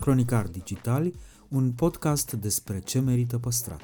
[0.00, 1.14] Cronicar Digitali,
[1.48, 3.80] un podcast despre ce merită păstrat.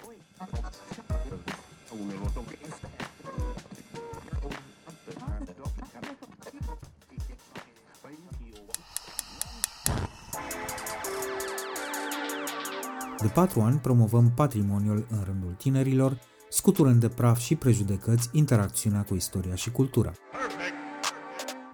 [13.21, 16.19] De patru ani promovăm patrimoniul în rândul tinerilor,
[16.51, 20.13] scuturând de praf și prejudecăți interacțiunea cu istoria și cultura.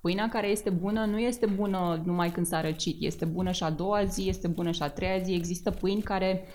[0.00, 3.70] Pâinea care este bună nu este bună numai când s-a răcit, este bună și a
[3.70, 5.32] doua zi, este bună și a treia zi.
[5.32, 6.46] Există pâini care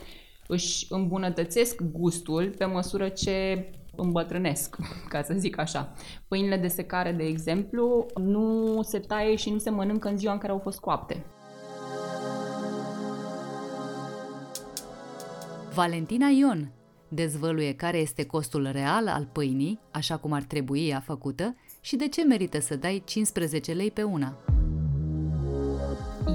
[0.48, 4.76] își îmbunătățesc gustul pe măsură ce îmbătrânesc,
[5.09, 5.94] ca să zic așa.
[6.28, 10.39] Pâinile de secare, de exemplu, nu se taie și nu se mănâncă în ziua în
[10.39, 11.26] care au fost coapte.
[15.73, 16.72] Valentina Ion
[17.10, 22.08] dezvăluie care este costul real al pâinii, așa cum ar trebui ea făcută, și de
[22.08, 24.38] ce merită să dai 15 lei pe una.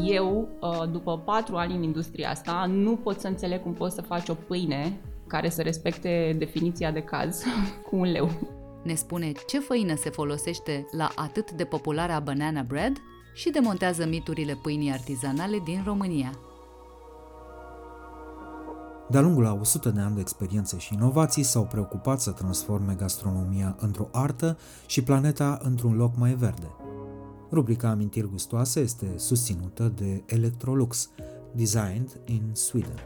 [0.05, 4.03] Eu, uh, după patru ani în industria asta, nu pot să înțeleg cum poți să
[4.03, 7.43] faci o pâine care să respecte definiția de caz
[7.89, 8.31] cu un leu.
[8.83, 12.97] Ne spune ce făină se folosește la atât de populara banana bread
[13.35, 16.48] și demontează miturile pâinii artizanale din România.
[19.11, 23.77] De-a lungul a 100 de ani de experiențe și inovații s-au preocupat să transforme gastronomia
[23.79, 26.71] într-o artă și planeta într-un loc mai verde.
[27.51, 31.11] Rubrica Amintiri gustoase este susținută de Electrolux,
[31.53, 32.99] designed in Sweden.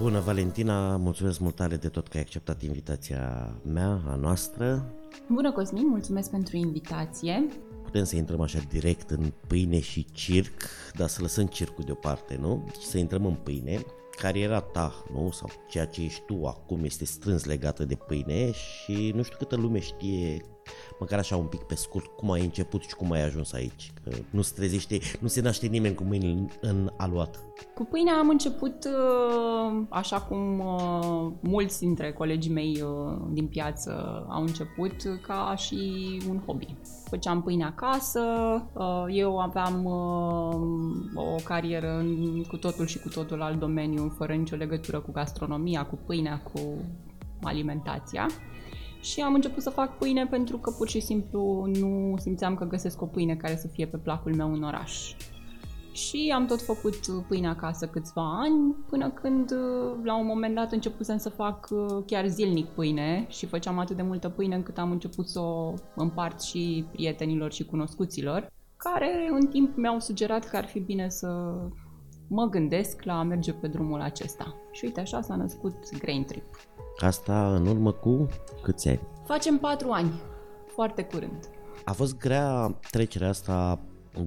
[0.00, 0.96] Bună, Valentina!
[0.96, 4.94] Mulțumesc mult tare de tot că ai acceptat invitația mea, a noastră.
[5.28, 5.86] Bună, Cosmin!
[5.88, 7.48] Mulțumesc pentru invitație.
[7.82, 10.62] Putem să intrăm așa direct în pâine și circ,
[10.96, 12.68] dar să lăsăm circul deoparte, nu?
[12.80, 13.80] Și să intrăm în pâine.
[14.16, 15.30] Cariera ta, nu?
[15.30, 19.56] Sau ceea ce ești tu acum este strâns legată de pâine și nu știu câtă
[19.56, 20.42] lume știe
[21.00, 23.92] măcar așa un pic pe scurt, cum ai început și cum ai ajuns aici.
[24.04, 27.40] Că nu se trezește, nu se naște nimeni cu mâinile în aluat.
[27.74, 33.90] Cu pâinea am început uh, așa cum uh, mulți dintre colegii mei uh, din piață
[34.28, 36.74] au început ca și un hobby.
[37.04, 38.20] Făceam pâine acasă,
[39.08, 39.84] eu aveam
[41.14, 42.04] o carieră
[42.48, 46.60] cu totul și cu totul alt domeniu, fără nicio legătură cu gastronomia, cu pâinea, cu
[47.42, 48.26] alimentația
[49.00, 53.02] și am început să fac pâine pentru că pur și simplu nu simțeam că găsesc
[53.02, 55.14] o pâine care să fie pe placul meu în oraș.
[55.92, 56.96] Și am tot făcut
[57.28, 59.52] pâine acasă câțiva ani, până când
[60.02, 61.68] la un moment dat începusem să fac
[62.06, 66.42] chiar zilnic pâine și făceam atât de multă pâine încât am început să o împart
[66.42, 71.54] și prietenilor și cunoscuților, care în timp mi-au sugerat că ar fi bine să
[72.28, 74.54] mă gândesc la a merge pe drumul acesta.
[74.72, 76.44] Și uite, așa s-a născut Grain Trip.
[77.00, 78.26] Asta în urmă cu
[78.62, 79.00] câți ani?
[79.26, 80.20] Facem patru ani,
[80.66, 81.48] foarte curând.
[81.84, 83.80] A fost grea trecerea asta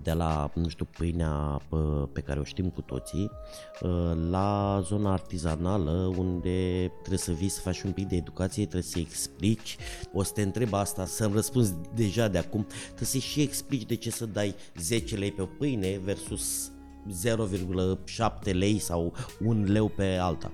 [0.03, 1.61] de la, nu știu, pâinea
[2.11, 3.31] pe care o știm cu toții,
[4.29, 8.99] la zona artizanală, unde trebuie să vii să faci un pic de educație, trebuie să
[8.99, 9.77] explici,
[10.13, 13.95] o să te întreb asta, să-mi răspunzi deja de acum, trebuie să și explici de
[13.95, 16.71] ce să dai 10 lei pe o pâine versus
[18.45, 20.51] 0,7 lei sau 1 leu pe alta.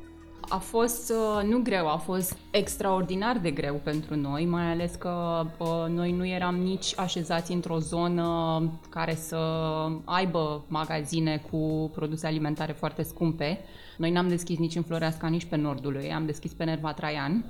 [0.52, 5.46] A fost uh, nu greu, a fost extraordinar de greu pentru noi, mai ales că
[5.58, 9.38] uh, noi nu eram nici așezați într-o zonă care să
[10.06, 13.60] aibă magazine cu produse alimentare foarte scumpe.
[13.98, 17.46] Noi n-am deschis nici în Floreasca, nici pe Nordului, am deschis pe Nerva Traian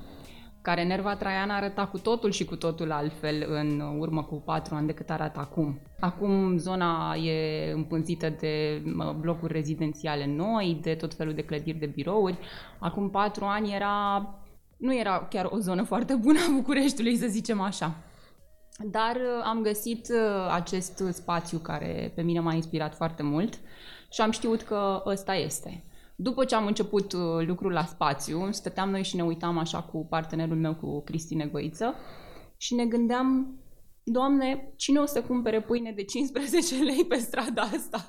[0.61, 4.87] care Nerva Traian arăta cu totul și cu totul altfel în urmă cu patru ani
[4.87, 5.79] decât arată acum.
[5.99, 8.83] Acum zona e împânzită de
[9.19, 12.37] blocuri rezidențiale noi, de tot felul de clădiri de birouri.
[12.79, 14.27] Acum patru ani era,
[14.77, 17.95] nu era chiar o zonă foarte bună a Bucureștiului, să zicem așa.
[18.85, 23.59] Dar uh, am găsit uh, acest spațiu care pe mine m-a inspirat foarte mult
[24.11, 25.83] și am știut că ăsta este.
[26.21, 30.05] După ce am început uh, lucrul la spațiu, stăteam noi și ne uitam așa cu
[30.09, 31.93] partenerul meu, cu Cristine Goiță,
[32.57, 33.59] și ne gândeam,
[34.03, 38.05] Doamne, cine o să cumpere pâine de 15 lei pe strada asta?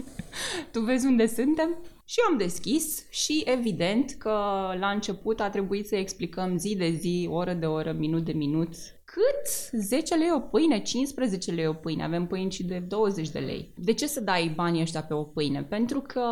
[0.72, 1.78] tu vezi unde suntem?
[2.04, 4.30] Și am deschis și evident că
[4.78, 8.74] la început a trebuit să explicăm zi de zi, oră de oră, minut de minut
[9.04, 13.38] cât 10 lei o pâine, 15 lei o pâine, avem pâini și de 20 de
[13.38, 13.72] lei.
[13.76, 15.62] De ce să dai banii ăștia pe o pâine?
[15.62, 16.22] Pentru că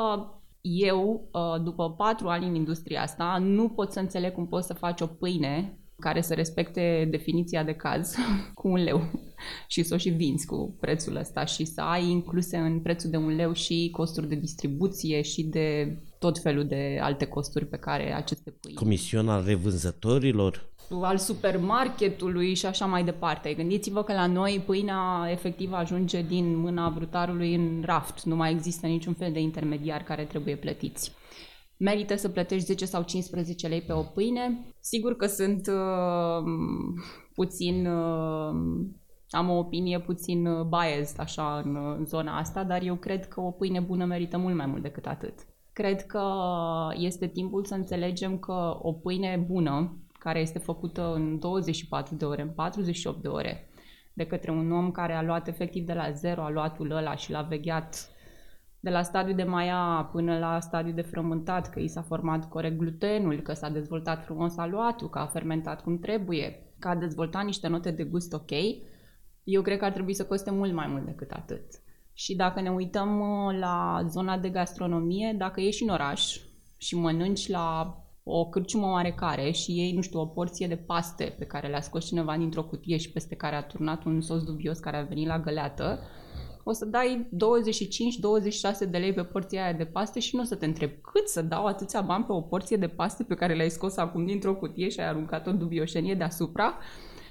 [0.66, 4.74] eu, uh, după patru ani în industria asta, nu pot să înțeleg cum poți să
[4.74, 8.14] faci o pâine care să respecte definiția de caz
[8.54, 9.10] cu un leu
[9.68, 13.16] și să o și vinzi cu prețul ăsta și să ai incluse în prețul de
[13.16, 18.14] un leu și costuri de distribuție și de tot felul de alte costuri pe care
[18.14, 18.76] aceste pâini.
[18.76, 20.72] Comision al revânzătorilor?
[21.02, 23.54] Al supermarketului și așa mai departe.
[23.54, 28.22] Gândiți-vă că la noi pâinea efectiv ajunge din mâna brutarului în raft.
[28.22, 31.12] Nu mai există niciun fel de intermediar care trebuie plătiți.
[31.76, 34.66] Merită să plătești 10 sau 15 lei pe o pâine.
[34.80, 36.44] Sigur că sunt uh,
[37.34, 37.86] puțin...
[37.86, 38.54] Uh,
[39.30, 43.40] am o opinie puțin uh, biased așa în, în zona asta, dar eu cred că
[43.40, 45.34] o pâine bună merită mult mai mult decât atât.
[45.72, 46.22] Cred că
[46.92, 52.42] este timpul să înțelegem că o pâine bună care este făcută în 24 de ore,
[52.42, 53.68] în 48 de ore,
[54.12, 57.42] de către un om care a luat efectiv de la zero aluatul ăla și l-a
[57.42, 58.08] vegheat
[58.80, 62.76] de la stadiul de maia până la stadiul de frământat, că i s-a format corect
[62.76, 67.68] glutenul, că s-a dezvoltat frumos aluatul, că a fermentat cum trebuie, că a dezvoltat niște
[67.68, 68.50] note de gust ok,
[69.44, 71.64] eu cred că ar trebui să coste mult mai mult decât atât.
[72.12, 76.40] Și dacă ne uităm uh, la zona de gastronomie, dacă ieși în oraș
[76.76, 81.44] și mănânci la o cârciumă oarecare și ei, nu știu, o porție de paste pe
[81.44, 84.96] care le-a scos cineva dintr-o cutie și peste care a turnat un sos dubios care
[84.96, 86.00] a venit la găleată,
[86.64, 87.28] o să dai
[88.86, 91.28] 25-26 de lei pe porția aia de paste și nu o să te întreb cât
[91.28, 94.54] să dau atâția bani pe o porție de paste pe care le-ai scos acum dintr-o
[94.54, 96.78] cutie și ai aruncat o dubioșenie deasupra,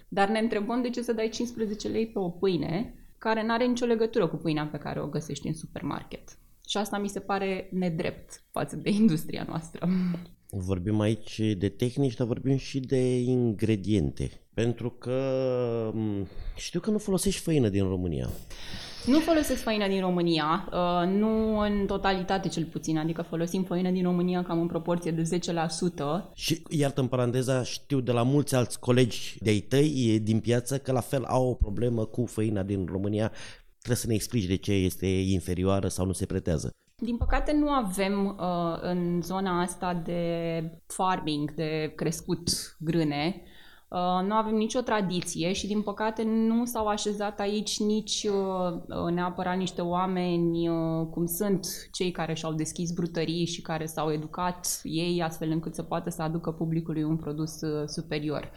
[0.07, 3.65] dar ne întrebăm de ce să dai 15 lei pe o pâine care nu are
[3.65, 6.37] nicio legătură cu pâinea pe care o găsești în supermarket.
[6.67, 9.87] Și asta mi se pare nedrept față de industria noastră.
[10.55, 14.31] Vorbim aici de tehnici, dar vorbim și de ingrediente.
[14.53, 15.19] Pentru că
[16.55, 18.29] știu că nu folosești făină din România.
[19.05, 24.03] Nu folosesc făină din România, uh, nu în totalitate cel puțin, adică folosim făină din
[24.03, 26.31] România cam în proporție de 10%.
[26.33, 30.91] Și iartă în paranteza, știu de la mulți alți colegi de-ai tăi din piață că
[30.91, 33.31] la fel au o problemă cu făina din România.
[33.77, 36.73] Trebuie să ne explici de ce este inferioară sau nu se pretează.
[36.95, 42.49] Din păcate nu avem uh, în zona asta de farming, de crescut
[42.79, 43.41] grâne,
[43.89, 49.11] uh, nu avem nicio tradiție și din păcate nu s-au așezat aici nici uh, uh
[49.13, 54.81] neapărat niște oameni uh, cum sunt cei care și-au deschis brutării și care s-au educat
[54.83, 58.51] ei astfel încât să poată să aducă publicului un produs uh, superior.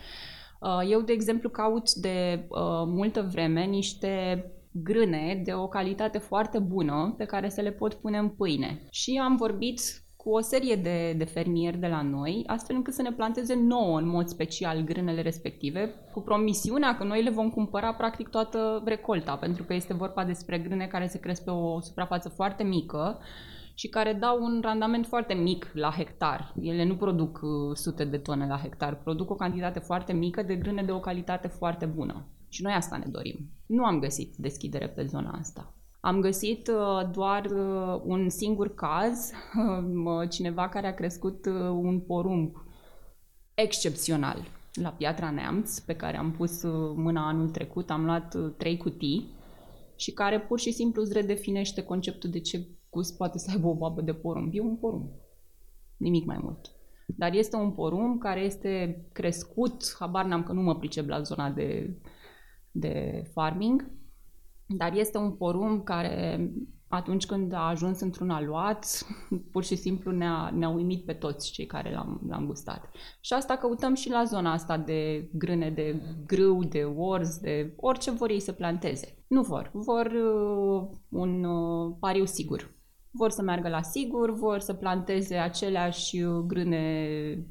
[0.60, 2.48] Uh, eu, de exemplu, caut de
[2.86, 4.44] multă vreme niște
[4.82, 8.86] grâne de o calitate foarte bună pe care să le pot pune în pâine.
[8.90, 9.80] Și am vorbit
[10.16, 13.98] cu o serie de, de fermieri de la noi, astfel încât să ne planteze nouă
[13.98, 19.36] în mod special grânele respective, cu promisiunea că noi le vom cumpăra practic toată recolta,
[19.36, 23.18] pentru că este vorba despre grâne care se cresc pe o suprafață foarte mică
[23.74, 26.54] și care dau un randament foarte mic la hectar.
[26.60, 30.54] Ele nu produc uh, sute de tone la hectar, produc o cantitate foarte mică de
[30.54, 32.26] grâne de o calitate foarte bună.
[32.56, 33.50] Și noi asta ne dorim.
[33.66, 35.74] Nu am găsit deschidere pe zona asta.
[36.00, 39.30] Am găsit uh, doar uh, un singur caz,
[40.04, 42.52] uh, cineva care a crescut uh, un porumb
[43.54, 44.38] excepțional
[44.72, 48.76] la Piatra Neamț, pe care am pus uh, mâna anul trecut, am luat uh, trei
[48.76, 49.34] cutii
[49.96, 53.74] și care pur și simplu îți redefinește conceptul de ce gust poate să aibă o
[53.74, 54.50] babă de porumb.
[54.54, 55.08] E un porumb.
[55.96, 56.70] Nimic mai mult.
[57.06, 61.50] Dar este un porumb care este crescut, habar n-am că nu mă pricep la zona
[61.50, 61.96] de
[62.78, 63.90] de farming,
[64.66, 66.50] dar este un porumb care
[66.88, 69.06] atunci când a ajuns într-un aluat,
[69.52, 72.90] pur și simplu ne-a, ne-a uimit pe toți cei care l-am, l-am gustat.
[73.20, 78.10] Și asta căutăm și la zona asta de grâne, de grâu, de orz, de orice
[78.10, 79.24] vor ei să planteze.
[79.26, 82.74] Nu vor, vor uh, un uh, pariu sigur.
[83.10, 87.46] Vor să meargă la sigur, vor să planteze aceleași uh, grâne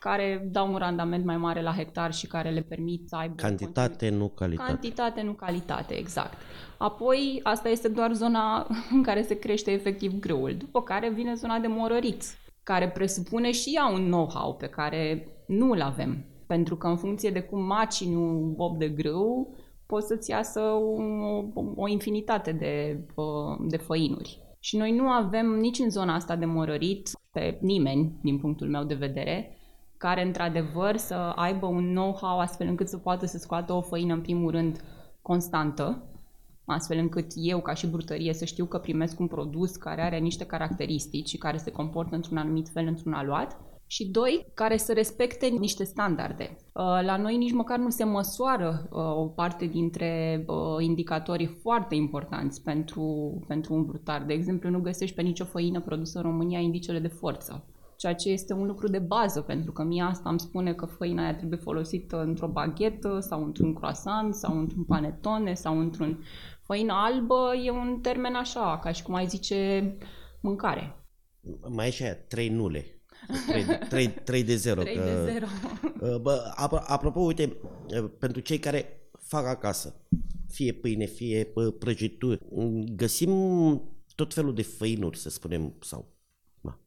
[0.00, 3.34] care dau un randament mai mare la hectar și care le permit să aibă...
[3.34, 4.70] Cantitate, nu calitate.
[4.70, 6.38] Cantitate, nu calitate, exact.
[6.78, 11.58] Apoi, asta este doar zona în care se crește efectiv grâul, după care vine zona
[11.58, 12.22] de morărit,
[12.62, 16.24] care presupune și ea un know-how pe care nu îl avem.
[16.46, 20.96] Pentru că în funcție de cum macini un bob de grâu, poți să-ți iasă o,
[21.76, 23.04] o infinitate de,
[23.68, 24.40] de făinuri.
[24.60, 28.84] Și noi nu avem nici în zona asta de morărit pe nimeni, din punctul meu
[28.84, 29.54] de vedere,
[30.00, 34.20] care într-adevăr să aibă un know-how astfel încât să poată să scoată o făină în
[34.20, 34.84] primul rând
[35.22, 36.04] constantă,
[36.64, 40.44] astfel încât eu ca și brutărie să știu că primesc un produs care are niște
[40.44, 45.46] caracteristici și care se comportă într-un anumit fel într-un aluat și doi, care să respecte
[45.46, 46.56] niște standarde.
[46.56, 51.94] Uh, la noi nici măcar nu se măsoară uh, o parte dintre uh, indicatorii foarte
[51.94, 54.22] importanți pentru, pentru un brutar.
[54.22, 57.64] De exemplu, nu găsești pe nicio făină produsă în România indicele de forță
[58.00, 61.22] ceea ce este un lucru de bază, pentru că mie asta îmi spune că făina
[61.22, 66.24] aia trebuie folosită într-o baghetă sau într-un croissant sau într-un panetone sau într-un...
[66.60, 69.96] Făină albă e un termen așa, ca și cum ai zice
[70.40, 70.96] mâncare.
[71.68, 72.84] Mai e și aia, trei nule.
[73.46, 74.82] 3, 3, 3 de 0.
[74.82, 75.46] 3 că, de 0.
[76.00, 76.52] Uh, bă,
[76.86, 77.56] apropo, uite,
[78.02, 79.94] uh, pentru cei care fac acasă,
[80.48, 82.40] fie pâine, fie prăjituri,
[82.94, 83.30] găsim
[84.14, 86.18] tot felul de făinuri, să spunem, sau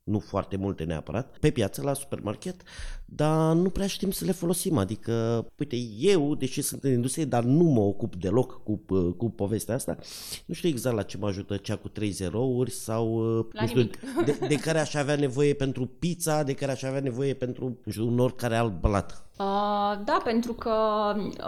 [0.04, 2.62] nu foarte multe neapărat, pe piață, la supermarket,
[3.06, 4.78] dar nu prea știm să le folosim.
[4.78, 8.82] Adică, uite, eu, deși sunt în industrie, dar nu mă ocup deloc cu,
[9.18, 9.98] cu povestea asta,
[10.46, 13.90] nu știu exact la ce mă ajută cea cu 3 zerouri sau, la nu știu,
[14.26, 17.92] de, de care aș avea nevoie pentru pizza, de care aș avea nevoie pentru, nu
[17.92, 19.28] știu, un oricare alt blat.
[19.38, 20.74] Uh, da, pentru că,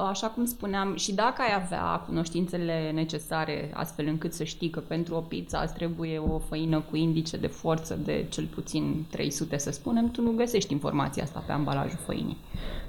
[0.09, 5.15] așa cum spuneam, și dacă ai avea cunoștințele necesare astfel încât să știi că pentru
[5.15, 9.71] o pizza îți trebuie o făină cu indice de forță de cel puțin 300, să
[9.71, 12.37] spunem, tu nu găsești informația asta pe ambalajul făinii.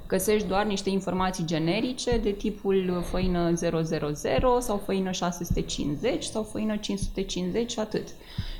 [0.07, 7.71] Găsești doar niște informații generice de tipul făină 000 sau făină 650 sau făină 550
[7.71, 8.07] și atât.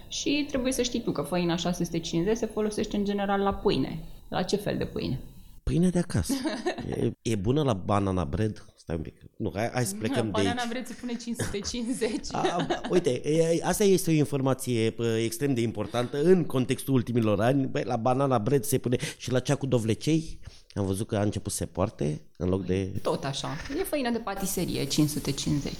[0.07, 3.99] Și trebuie să știi tu că făina 650 se folosește în general la pâine.
[4.27, 5.19] La ce fel de pâine?
[5.63, 6.33] Pâine de acasă.
[6.89, 8.65] E, e bună la banana bread?
[8.87, 9.21] Stai un pic.
[9.37, 12.19] Nu, hai, hai să plecăm de Banana bread se pune 550.
[12.31, 13.21] A, uite,
[13.63, 17.65] asta este o informație extrem de importantă în contextul ultimilor ani.
[17.65, 20.39] Băi, la banana bread se pune și la cea cu dovlecei.
[20.73, 22.91] Am văzut că a început să se poarte în loc de...
[23.01, 23.47] Tot așa.
[23.79, 25.73] E făină de patiserie, 550.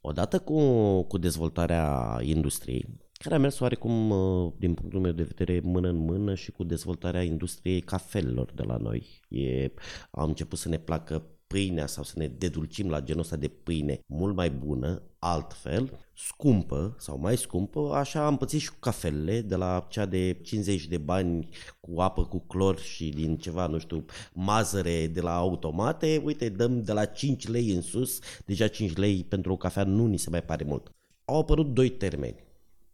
[0.00, 5.60] Odată cu, cu dezvoltarea industriei, care a mers oarecum, uh, din punctul meu de vedere,
[5.62, 9.20] mână în mână și cu dezvoltarea industriei cafelelor de la noi.
[9.28, 9.72] E,
[10.10, 11.22] am început să ne placă
[11.54, 16.96] pâinea sau să ne dedulcim la genul ăsta de pâine mult mai bună, altfel, scumpă
[16.98, 20.98] sau mai scumpă, așa am pățit și cu cafelele, de la cea de 50 de
[20.98, 21.48] bani
[21.80, 26.82] cu apă cu clor și din ceva, nu știu, mazăre de la automate, uite, dăm
[26.82, 30.30] de la 5 lei în sus, deja 5 lei pentru o cafea nu ni se
[30.30, 30.90] mai pare mult.
[31.24, 32.44] Au apărut doi termeni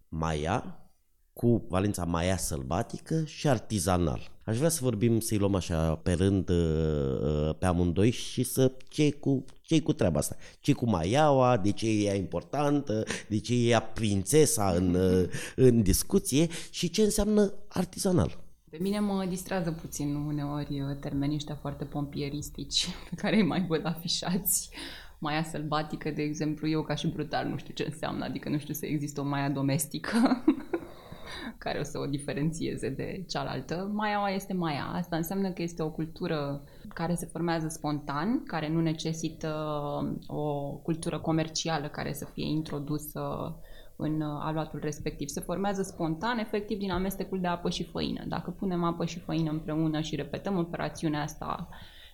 [0.08, 0.89] maia,
[1.32, 4.30] cu valența maia sălbatică și artizanal.
[4.44, 6.56] Aș vrea să vorbim, să-i luăm așa pe rând uh,
[7.22, 10.36] uh, pe amândoi și să ce cu, ce cu treaba asta.
[10.60, 15.28] ce cu maiaua, de ce e ea importantă, de ce e ea prințesa în, uh,
[15.56, 18.38] în discuție și ce înseamnă artizanal.
[18.70, 23.86] Pe mine mă distrează puțin uneori termenii ăștia foarte pompieristici pe care îi mai văd
[23.86, 24.70] afișați
[25.18, 28.74] maia sălbatică, de exemplu, eu ca și brutar nu știu ce înseamnă, adică nu știu
[28.74, 30.18] să există o maia domestică
[31.58, 33.90] care o să o diferențieze de cealaltă.
[33.92, 34.90] Maia este maia.
[34.94, 36.62] Asta înseamnă că este o cultură
[36.94, 39.54] care se formează spontan, care nu necesită
[40.26, 43.54] o cultură comercială care să fie introdusă
[43.96, 45.28] în aluatul respectiv.
[45.28, 48.24] Se formează spontan, efectiv, din amestecul de apă și făină.
[48.26, 51.68] Dacă punem apă și făină împreună și repetăm operațiunea asta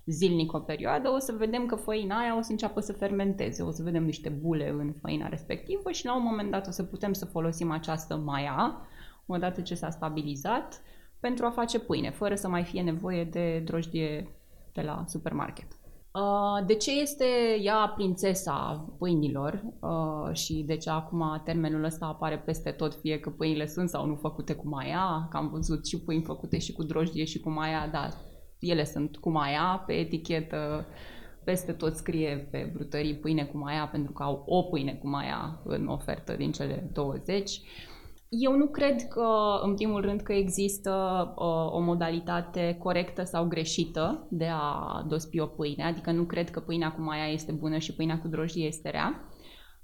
[0.06, 3.70] zilnic o perioadă, o să vedem că făina aia o să înceapă să fermenteze, o
[3.70, 7.12] să vedem niște bule în făina respectivă și la un moment dat o să putem
[7.12, 8.80] să folosim această maia,
[9.26, 10.83] odată ce s-a stabilizat,
[11.21, 14.28] pentru a face pâine, fără să mai fie nevoie de drojdie
[14.73, 15.66] de la supermarket.
[16.12, 17.25] Uh, de ce este
[17.62, 23.30] ea prințesa pâinilor uh, și de ce acum termenul ăsta apare peste tot, fie că
[23.30, 26.83] pâinile sunt sau nu făcute cu maia, că am văzut și pâini făcute și cu
[26.83, 28.14] drojdie și cu maia, dar
[28.59, 30.87] ele sunt cu maia, pe etichetă
[31.45, 35.61] peste tot scrie pe brutării pâine cu maia pentru că au o pâine cu maia
[35.64, 37.61] în ofertă din cele 20.
[38.28, 39.28] Eu nu cred că,
[39.62, 40.92] în primul rând, că există
[41.37, 46.61] uh, o modalitate corectă sau greșită de a dospi o pâine, adică nu cred că
[46.61, 49.30] pâinea cu maia este bună și pâinea cu drojdie este rea.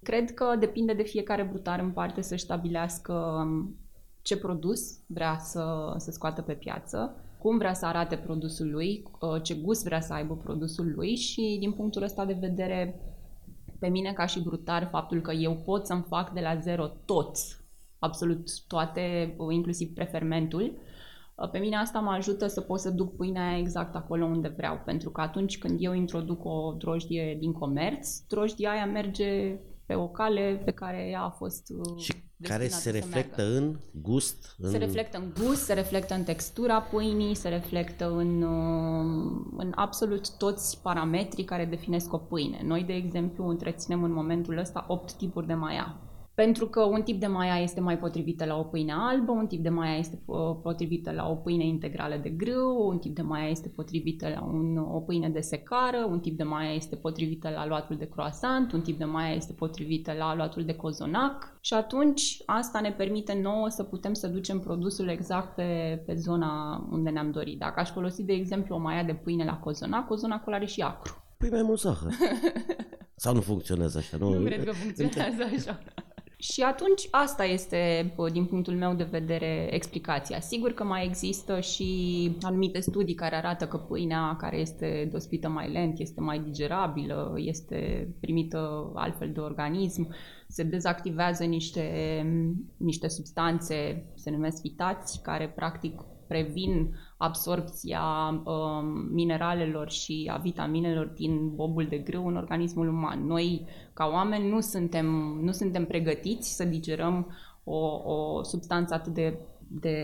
[0.02, 3.76] Cred că depinde de fiecare brutar în parte să stabilească um,
[4.22, 9.42] ce produs vrea să, să scoată pe piață cum vrea să arate produsul lui, uh,
[9.42, 13.00] ce gust vrea să aibă produsul lui și din punctul ăsta de vedere
[13.78, 17.36] pe mine ca și brutar faptul că eu pot să-mi fac de la zero tot,
[18.02, 20.72] absolut toate, uh, inclusiv prefermentul,
[21.34, 24.80] uh, pe mine asta mă ajută să pot să duc pâinea exact acolo unde vreau,
[24.84, 30.08] pentru că atunci când eu introduc o drojdie din comerț, drojdia aia merge pe o
[30.08, 34.54] cale pe care ea a fost și care se reflectă în gust?
[34.58, 34.70] În...
[34.70, 40.36] Se reflectă în gust, se reflectă în textura pâinii, se reflectă în, uh, în absolut
[40.36, 42.60] toți parametrii care definesc o pâine.
[42.64, 45.96] Noi, de exemplu, întreținem în momentul ăsta 8 tipuri de maia.
[46.44, 49.62] Pentru că un tip de maia este mai potrivită la o pâine albă, un tip
[49.62, 50.22] de maia este
[50.62, 54.76] potrivită la o pâine integrală de grâu, un tip de maia este potrivită la un,
[54.76, 58.80] o pâine de secară, un tip de maia este potrivită la luatul de croissant, un
[58.80, 63.68] tip de maia este potrivită la luatul de cozonac și atunci asta ne permite nouă
[63.68, 67.58] să putem să ducem produsul exact pe, pe zona unde ne-am dorit.
[67.58, 71.24] Dacă aș folosi, de exemplu, o maia de pâine la cozonac, cozonacul are și acru.
[71.38, 72.12] Păi mai mult zahăr.
[73.24, 74.16] Sau nu funcționează așa?
[74.16, 75.78] Nu, nu cred că funcționează așa.
[76.42, 80.40] Și atunci asta este, din punctul meu de vedere, explicația.
[80.40, 85.70] Sigur că mai există și anumite studii care arată că pâinea care este dospită mai
[85.70, 90.14] lent este mai digerabilă, este primită altfel de organism,
[90.48, 91.86] se dezactivează niște,
[92.76, 98.02] niște substanțe, se numesc fitați, care practic previn absorpția
[98.44, 98.52] uh,
[99.10, 103.26] mineralelor și a vitaminelor din bobul de grâu în organismul uman.
[103.26, 105.06] Noi, ca oameni, nu suntem,
[105.42, 109.38] nu suntem pregătiți să digerăm o, o substanță atât de,
[109.68, 109.96] de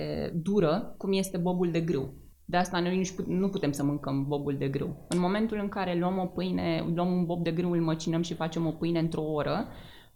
[0.43, 2.13] dură cum este bobul de grâu.
[2.45, 5.07] De asta noi nici nu putem să mâncăm bobul de grâu.
[5.09, 8.35] În momentul în care luăm o pâine, luăm un bob de grâu, îl măcinăm și
[8.35, 9.67] facem o pâine într-o oră,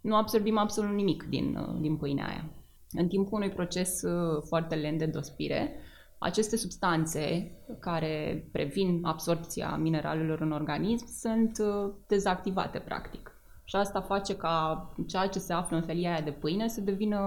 [0.01, 2.49] nu absorbim absolut nimic din, din pâinea aia.
[2.91, 5.75] În timpul unui proces uh, foarte lent de dospire,
[6.23, 13.31] aceste substanțe care previn absorpția mineralelor în organism sunt uh, dezactivate practic.
[13.65, 17.19] Și asta face ca ceea ce se află în felia aia de pâine să devină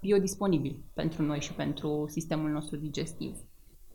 [0.00, 3.36] biodisponibil pentru noi și pentru sistemul nostru digestiv.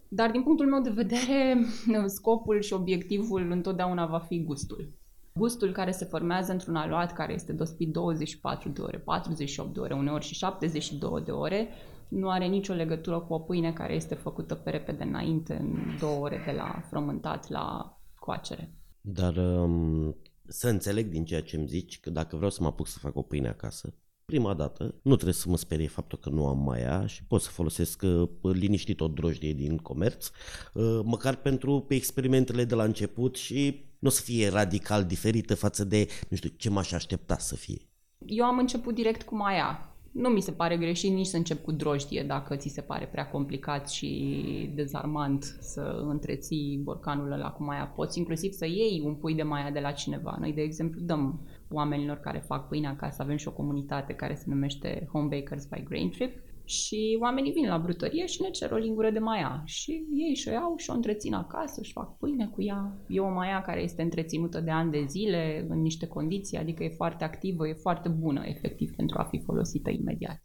[0.07, 1.65] Dar din punctul meu de vedere,
[2.17, 4.93] scopul și obiectivul întotdeauna va fi gustul.
[5.33, 9.93] Gustul care se formează într-un aluat care este dospit 24 de ore, 48 de ore,
[9.93, 11.69] uneori și 72 de ore,
[12.09, 16.19] nu are nicio legătură cu o pâine care este făcută pe repede înainte, în două
[16.19, 18.73] ore de la frământat la coacere.
[19.01, 20.15] Dar um,
[20.47, 23.15] să înțeleg din ceea ce îmi zici că dacă vreau să mă apuc să fac
[23.15, 23.93] o pâine acasă,
[24.25, 27.49] prima dată nu trebuie să mă sperie faptul că nu am maia și pot să
[27.49, 30.29] folosesc uh, liniștit o drojdie din comerț,
[30.73, 35.83] uh, măcar pentru experimentele de la început și nu o să fie radical diferită față
[35.83, 37.81] de, nu știu, ce m-aș aștepta să fie.
[38.25, 41.71] Eu am început direct cu maia nu mi se pare greșit nici să încep cu
[41.71, 47.91] drojdie dacă ți se pare prea complicat și dezarmant să întreții borcanul ăla cu maia.
[47.95, 50.37] Poți inclusiv să iei un pui de maia de la cineva.
[50.39, 51.39] Noi, de exemplu, dăm
[51.71, 55.83] oamenilor care fac pâine acasă, avem și o comunitate care se numește Home Bakers by
[55.83, 60.03] Grain Trip și oamenii vin la brutărie și ne cer o lingură de maia și
[60.13, 62.97] ei și-o iau și o întrețin acasă, și fac pâine cu ea.
[63.07, 66.89] E o maia care este întreținută de ani de zile în niște condiții, adică e
[66.89, 70.43] foarte activă, e foarte bună efectiv pentru a fi folosită imediat.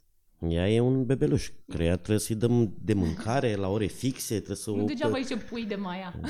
[0.49, 4.71] Ea e un bebeluș, cred trebuie să-i dăm de mâncare la ore fixe, trebuie să
[4.71, 4.87] nu o...
[4.87, 6.21] degeaba ce pui de maia.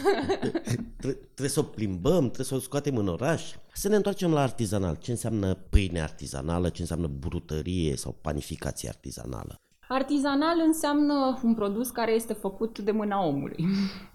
[1.35, 3.54] trebuie să o plimbăm, trebuie să o scoatem în oraș.
[3.72, 4.96] Să ne întoarcem la artizanal.
[4.96, 9.59] Ce înseamnă pâine artizanală, ce înseamnă brutărie sau panificație artizanală?
[9.88, 13.64] Artizanal înseamnă un produs care este făcut de mâna omului.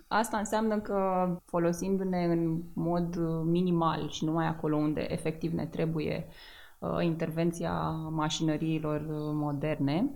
[0.07, 6.27] Asta înseamnă că folosindu-ne în mod minimal și numai acolo unde efectiv ne trebuie
[6.79, 7.71] uh, intervenția
[8.11, 10.09] mașinăriilor moderne,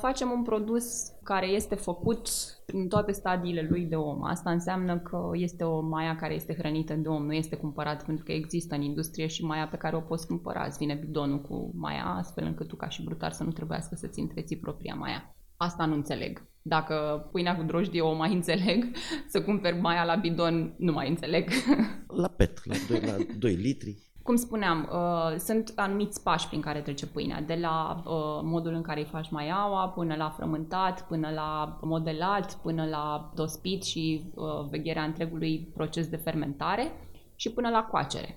[0.00, 2.28] Facem un produs care este făcut
[2.66, 4.24] în toate stadiile lui de om.
[4.24, 8.24] Asta înseamnă că este o maia care este hrănită de om, nu este cumpărat pentru
[8.24, 10.64] că există în industrie și maia pe care o poți cumpăra.
[10.64, 14.20] Îți vine bidonul cu maia astfel încât tu ca și brutar să nu trebuiască să-ți
[14.20, 15.36] întreții propria maia.
[15.56, 16.46] Asta nu înțeleg.
[16.62, 18.84] Dacă pâinea cu drojdie o mai înțeleg,
[19.32, 21.50] să cumperi maia la bidon nu mai înțeleg.
[22.22, 24.11] La pet, la 2, la 2 litri.
[24.22, 28.82] Cum spuneam, uh, sunt anumiți pași prin care trece pâinea, de la uh, modul în
[28.82, 34.44] care îi faci maiaua, până la frământat, până la modelat, până la dospit și uh,
[34.70, 36.92] vegherea întregului proces de fermentare
[37.34, 38.36] și până la coacere.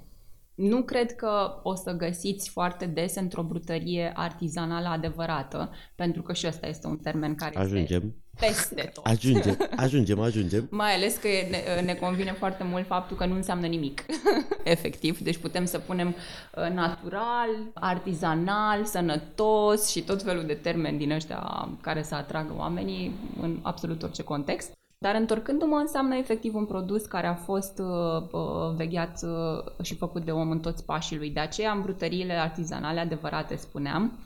[0.56, 6.48] Nu cred că o să găsiți foarte des într-o brutărie artizanală adevărată, pentru că și
[6.48, 8.02] ăsta este un termen care Ajungem.
[8.04, 9.06] este peste tot.
[9.06, 10.68] Ajungem, ajungem, ajungem.
[10.72, 14.06] Mai ales că ne, ne convine foarte mult faptul că nu înseamnă nimic,
[14.64, 15.20] efectiv.
[15.20, 21.70] Deci putem să punem uh, natural, artizanal, sănătos și tot felul de termeni din ăștia
[21.82, 24.74] care să atragă oamenii în absolut orice context.
[24.98, 30.26] Dar întorcându-mă înseamnă efectiv un produs care a fost uh, uh, vegheat uh, și făcut
[30.26, 31.30] de om în toți pașii lui.
[31.30, 34.20] De aceea în brutăriile artizanale adevărate spuneam,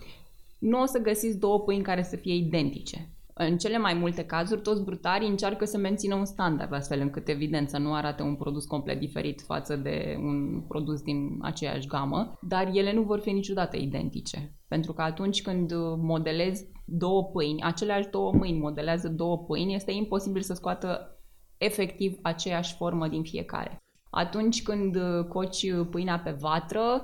[0.60, 3.10] nu o să găsiți două pâini care să fie identice.
[3.42, 7.70] În cele mai multe cazuri, toți brutarii încearcă să mențină un standard, astfel încât, evident,
[7.70, 12.70] să nu arate un produs complet diferit față de un produs din aceeași gamă, dar
[12.74, 14.56] ele nu vor fi niciodată identice.
[14.68, 20.42] Pentru că atunci când modelezi două pâini, aceleași două mâini modelează două pâini, este imposibil
[20.42, 21.20] să scoată
[21.58, 23.78] efectiv aceeași formă din fiecare.
[24.10, 24.98] Atunci când
[25.28, 27.02] coci pâinea pe vatră,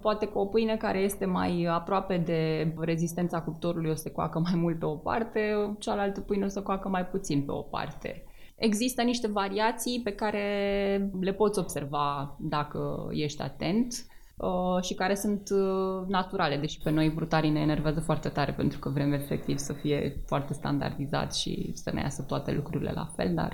[0.00, 4.38] Poate că o pâine care este mai aproape de rezistența cuptorului o să se coacă
[4.38, 5.40] mai mult pe o parte,
[5.78, 8.24] cealaltă pâine o să coacă mai puțin pe o parte.
[8.56, 14.06] Există niște variații pe care le poți observa dacă ești atent
[14.36, 18.78] uh, și care sunt uh, naturale, deși pe noi brutarii ne enervează foarte tare pentru
[18.78, 23.34] că vrem efectiv să fie foarte standardizat și să ne iasă toate lucrurile la fel,
[23.34, 23.52] dar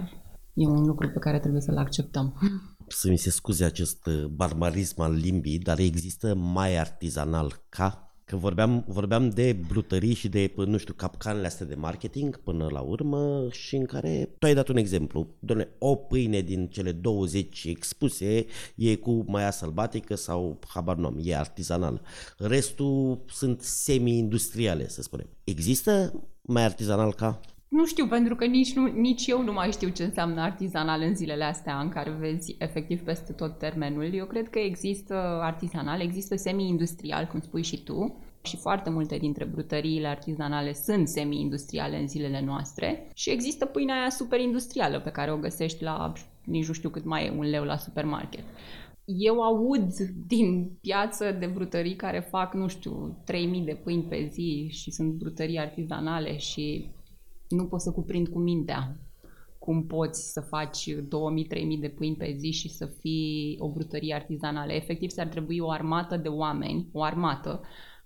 [0.55, 2.35] e un lucru pe care trebuie să-l acceptăm.
[2.93, 8.39] Să mi se scuze acest uh, barbarism al limbii, dar există mai artizanal ca Că
[8.39, 13.49] vorbeam, vorbeam de brutării și de, nu știu, capcanele astea de marketing până la urmă
[13.51, 15.35] și în care tu ai dat un exemplu.
[15.39, 21.19] Doamne, o pâine din cele 20 expuse e cu maia sălbatică sau, habar nu am,
[21.23, 22.01] e artizanal.
[22.37, 25.29] Restul sunt semi-industriale, să spunem.
[25.45, 27.41] Există mai artizanal ca?
[27.73, 31.15] Nu știu, pentru că nici, nu, nici eu nu mai știu ce înseamnă artizanal în
[31.15, 34.15] zilele astea în care vezi efectiv peste tot termenul.
[34.15, 39.45] Eu cred că există artizanal, există semi-industrial, cum spui și tu, și foarte multe dintre
[39.45, 45.33] brutăriile artizanale sunt semi-industriale în zilele noastre și există pâinea aia super industrială pe care
[45.33, 46.13] o găsești la
[46.45, 48.45] nici nu știu cât mai e un leu la supermarket.
[49.05, 49.93] Eu aud
[50.27, 55.13] din piață de brutării care fac, nu știu, 3000 de pâini pe zi și sunt
[55.13, 56.91] brutării artizanale și
[57.55, 58.97] nu pot să cuprind cu mintea
[59.65, 64.73] cum poți să faci 2000-3000 de pâini pe zi și să fii o brutărie artizanală.
[64.73, 67.61] Efectiv, s-ar trebui o armată de oameni, o armată,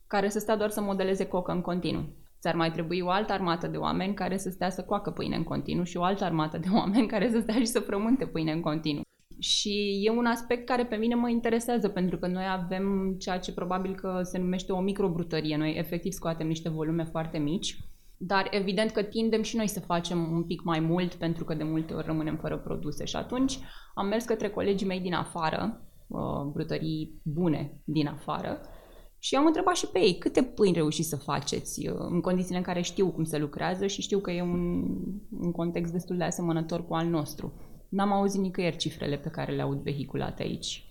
[0.06, 2.04] care să stea doar să modeleze cocă în continuu.
[2.40, 5.42] Ți-ar mai trebui o altă armată de oameni care să stea să coacă pâine în
[5.42, 8.60] continuu și o altă armată de oameni care să stea și să frământe pâine în
[8.60, 9.02] continuu.
[9.38, 13.52] Și e un aspect care pe mine mă interesează, pentru că noi avem ceea ce
[13.52, 15.56] probabil că se numește o microbrutărie.
[15.56, 17.76] Noi efectiv scoatem niște volume foarte mici
[18.18, 21.62] dar evident că tindem și noi să facem un pic mai mult pentru că de
[21.62, 23.58] multe ori rămânem fără produse și atunci
[23.94, 28.60] am mers către colegii mei din afară, uh, brutării bune din afară
[29.18, 32.62] și am întrebat și pe ei câte pâini reușiți să faceți uh, în condițiile în
[32.62, 34.84] care știu cum se lucrează și știu că e un,
[35.30, 37.52] un context destul de asemănător cu al nostru.
[37.88, 40.84] N-am auzit nicăieri cifrele pe care le aud vehiculate aici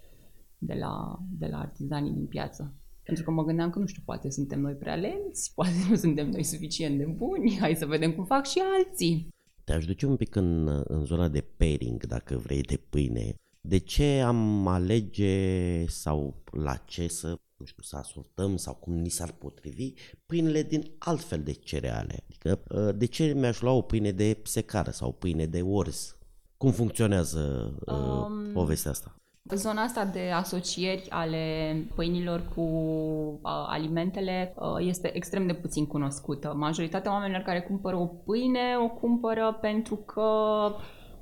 [0.57, 2.73] de la, de la artizanii din piață.
[3.05, 6.29] Pentru că mă gândeam că, nu știu, poate suntem noi prea lenți, poate nu suntem
[6.29, 9.27] noi suficient de buni, hai să vedem cum fac și alții.
[9.63, 13.35] Te-aș duce un pic în, în zona de pairing, dacă vrei, de pâine.
[13.61, 19.09] De ce am alege sau la ce să, nu știu, să asortăm sau cum ni
[19.09, 19.93] s-ar potrivi
[20.25, 22.23] pâinile din altfel de cereale?
[22.25, 26.17] Adică, ă, de ce mi-aș lua o pâine de secară sau pâine de orz?
[26.57, 29.15] Cum funcționează uh, um, povestea asta?
[29.53, 36.53] Zona asta de asocieri ale pâinilor cu uh, alimentele uh, este extrem de puțin cunoscută.
[36.57, 40.29] Majoritatea oamenilor care cumpără o pâine o cumpără pentru că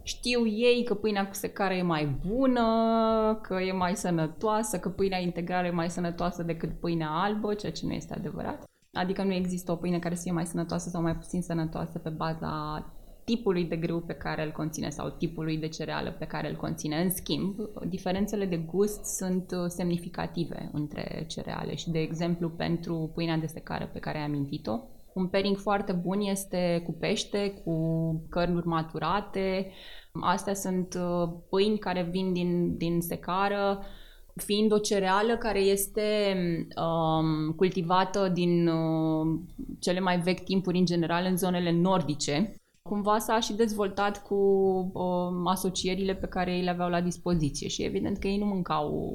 [0.03, 2.63] știu ei că pâinea cu secară e mai bună,
[3.41, 7.85] că e mai sănătoasă, că pâinea integrală e mai sănătoasă decât pâinea albă, ceea ce
[7.85, 8.63] nu este adevărat.
[8.93, 12.09] Adică nu există o pâine care să fie mai sănătoasă sau mai puțin sănătoasă pe
[12.09, 12.85] baza
[13.25, 17.01] tipului de grâu pe care îl conține sau tipului de cereală pe care îl conține.
[17.01, 17.55] În schimb,
[17.87, 23.85] diferențele de gust sunt uh, semnificative între cereale și, de exemplu, pentru pâinea de secare
[23.85, 24.79] pe care ai amintit-o,
[25.13, 27.75] un pairing foarte bun este cu pește, cu
[28.29, 29.71] cărnuri maturate.
[30.21, 33.79] Astea sunt uh, pâini care vin din, din secară,
[34.35, 36.35] fiind o cereală care este
[36.75, 39.39] um, cultivată din uh,
[39.79, 42.53] cele mai vechi timpuri în general în zonele nordice,
[42.89, 44.35] cumva s-a și dezvoltat cu
[44.93, 49.11] uh, asocierile pe care ei le aveau la dispoziție și evident că ei nu mâncau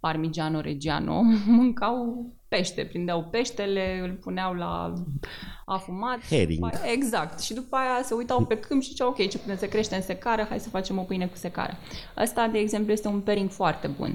[0.00, 4.92] parmigiano reggiano, mâncau pește, prindeau peștele, îl puneau la
[5.64, 6.26] afumat.
[6.28, 6.64] Herring.
[6.64, 7.40] Aia, exact.
[7.40, 10.02] Și după aia se uitau pe câmp și ziceau, ok, ce putem să crește în
[10.02, 11.72] secară, hai să facem o pâine cu secară.
[12.14, 14.14] Asta, de exemplu, este un pairing foarte bun.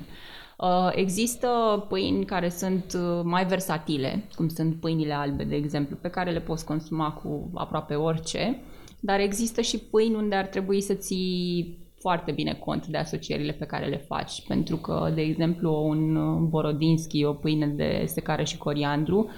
[0.57, 1.47] Uh, există
[1.89, 6.39] pâini care sunt uh, mai versatile, cum sunt pâinile albe, de exemplu, pe care le
[6.39, 8.61] poți consuma cu aproape orice
[8.99, 13.65] dar există și pâini unde ar trebui să ții foarte bine cont de asocierile pe
[13.65, 16.17] care le faci, pentru că, de exemplu, un
[16.49, 19.29] borodinski, o pâine de secare și coriandru,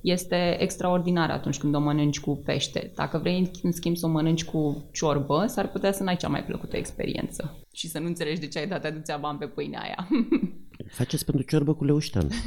[0.00, 2.92] este extraordinar atunci când o mănânci cu pește.
[2.94, 6.44] Dacă vrei, în schimb, să o mănânci cu ciorbă, s-ar putea să n-ai cea mai
[6.44, 10.08] plăcută experiență și să nu înțelegi de ce ai dat atâția bani pe pâinea aia.
[10.98, 12.28] Faceți pentru ciorbă cu leuștean.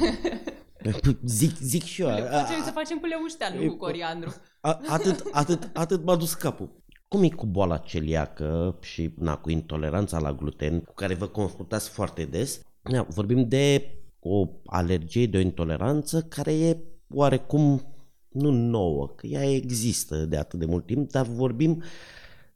[1.24, 2.08] zic, zic și eu.
[2.08, 4.34] Facem, să facem cu leuștean, nu cu coriandru.
[4.60, 6.80] A, atât, atât, atât m-a dus capul.
[7.08, 11.88] Cum e cu boala celiacă și na, cu intoleranța la gluten, cu care vă confruntați
[11.88, 12.60] foarte des?
[12.82, 17.92] Na, vorbim de o alergie, de o intoleranță care e oarecum
[18.28, 21.82] nu nouă, că ea există de atât de mult timp, dar vorbim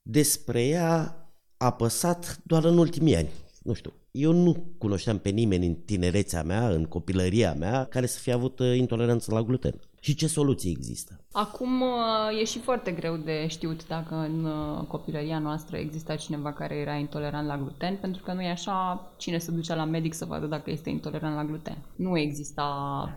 [0.02, 1.20] despre ea
[1.56, 3.28] apăsat doar în ultimii ani.
[3.62, 8.18] Nu știu, Eu nu cunoșteam pe nimeni în tinerețea mea, în copilăria mea, care să
[8.18, 9.80] fie avut uh, intoleranță la gluten.
[10.00, 11.20] Și ce soluții există?
[11.32, 16.52] Acum uh, e și foarte greu de știut dacă în uh, copilăria noastră exista cineva
[16.52, 20.14] care era intolerant la gluten, pentru că nu e așa cine se ducea la medic
[20.14, 21.78] să vadă dacă este intolerant la gluten.
[21.96, 22.68] Nu exista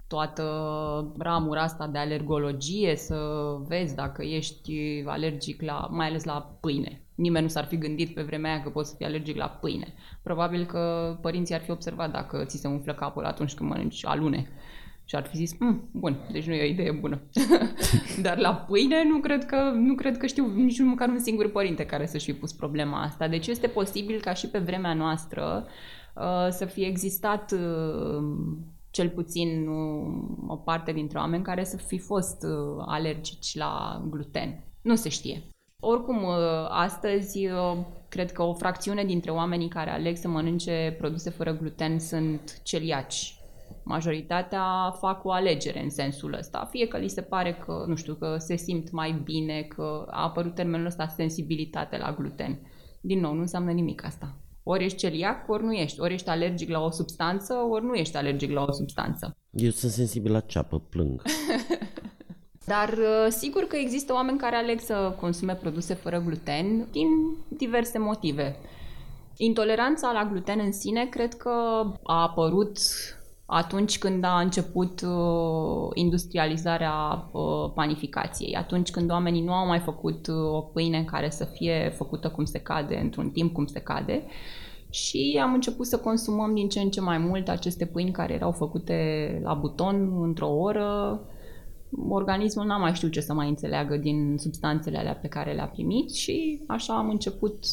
[0.07, 0.43] toată
[1.17, 3.17] ramura asta de alergologie să
[3.67, 7.01] vezi dacă ești alergic la, mai ales la pâine.
[7.19, 9.93] Nimeni nu s-ar fi gândit pe vremea aia că poți să fii alergic la pâine.
[10.23, 14.47] Probabil că părinții ar fi observat dacă ți se umflă capul atunci când mănânci alune
[15.05, 17.21] și ar fi zis, mm, bun, deci nu e o idee bună.
[18.25, 21.85] Dar la pâine nu cred că, nu cred că știu nici măcar un singur părinte
[21.85, 23.27] care să-și fi pus problema asta.
[23.27, 25.67] Deci este posibil ca și pe vremea noastră
[26.15, 28.23] uh, să fie existat uh,
[28.89, 34.63] cel puțin uh, o parte dintre oameni care să fi fost uh, alergici la gluten.
[34.81, 35.41] Nu se știe.
[35.79, 36.35] Oricum, uh,
[36.69, 37.77] astăzi, uh,
[38.09, 43.39] cred că o fracțiune dintre oamenii care aleg să mănânce produse fără gluten sunt celiaci
[43.83, 48.13] Majoritatea fac o alegere în sensul ăsta, fie că li se pare că, nu știu,
[48.13, 52.59] că se simt mai bine, că a apărut termenul ăsta sensibilitate la gluten.
[53.01, 54.37] Din nou, nu înseamnă nimic asta.
[54.63, 55.99] Ori ești celiac, ori nu ești.
[55.99, 59.37] Ori ești alergic la o substanță, ori nu ești alergic la o substanță.
[59.51, 61.21] Eu sunt sensibil la ceapă, plâng.
[62.69, 67.07] Dar uh, sigur că există oameni care aleg să consume produse fără gluten din
[67.47, 68.55] diverse motive.
[69.37, 71.49] Intoleranța la gluten în sine cred că
[72.03, 72.77] a apărut
[73.45, 80.27] atunci când a început uh, industrializarea uh, panificației, atunci când oamenii nu au mai făcut
[80.27, 84.25] uh, o pâine care să fie făcută cum se cade, într-un timp cum se cade,
[84.89, 88.51] și am început să consumăm din ce în ce mai mult aceste pâini care erau
[88.51, 91.19] făcute la buton într-o oră.
[92.09, 96.13] Organismul n-a mai știut ce să mai înțeleagă din substanțele alea pe care le-a primit
[96.13, 97.63] și așa am început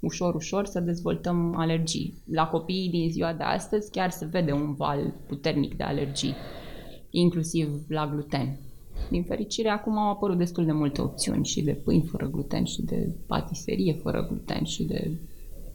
[0.00, 2.22] ușor, ușor să dezvoltăm alergii.
[2.30, 6.34] La copiii din ziua de astăzi chiar se vede un val puternic de alergii,
[7.10, 8.58] inclusiv la gluten.
[9.10, 12.82] Din fericire, acum au apărut destul de multe opțiuni și de pâini fără gluten și
[12.82, 15.10] de patiserie fără gluten și de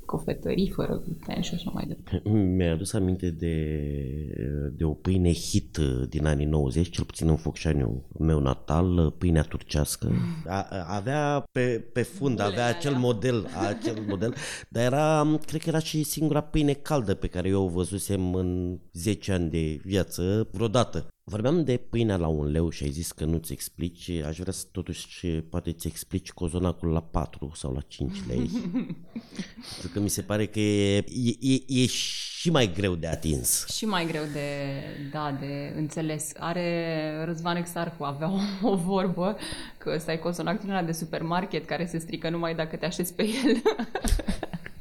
[0.08, 2.30] cofetării fără gluten și așa mai departe.
[2.30, 3.56] Mi-a adus aminte de,
[4.78, 5.78] de o pâine hit
[6.10, 10.12] din anii 90, cel puțin în Focșaniu meu natal, pâinea turcească.
[10.46, 14.34] A, avea pe, pe fund, avea acel model, acel model,
[14.70, 18.80] dar era, cred că era și singura pâine caldă pe care eu o văzusem în
[18.94, 21.08] 10 ani de viață vreodată.
[21.30, 24.66] Vorbeam de pâinea la un leu și ai zis că nu-ți explici, aș vrea să
[24.72, 28.50] totuși poate ți explici cozonacul la 4 sau la 5 lei.
[29.72, 33.66] Pentru că mi se pare că e, e, e, e și mai greu de atins.
[33.68, 34.72] Și mai greu de,
[35.12, 36.32] da, de înțeles.
[36.38, 39.38] Are Răzvan Exarcu, avea o, o vorbă
[39.78, 43.24] că să ai cozonac din de supermarket care se strică numai dacă te așezi pe
[43.24, 43.62] el.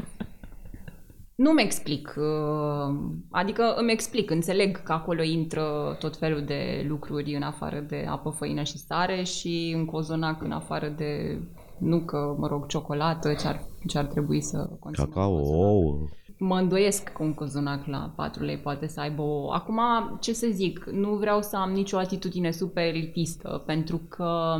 [1.36, 2.94] Nu-mi explic, uh,
[3.30, 8.30] adică îmi explic, înțeleg că acolo intră tot felul de lucruri în afară de apă,
[8.30, 11.38] făină și sare și în cozonac în afară de
[11.78, 15.10] nucă, mă rog, ciocolată, ce ar, ce ar trebui să consumăm.
[15.10, 15.98] Cacao, ouă.
[16.38, 19.52] Mă îndoiesc că un cozonac la 4 lei poate să aibă o...
[19.52, 19.80] Acum,
[20.20, 24.56] ce să zic, nu vreau să am nicio atitudine super elitistă, pentru că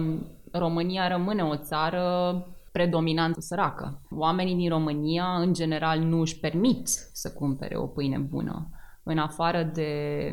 [0.52, 2.02] România rămâne o țară
[2.76, 4.02] predominant săracă.
[4.10, 8.70] Oamenii din România, în general, nu își permit să cumpere o pâine bună.
[9.02, 9.90] În afară de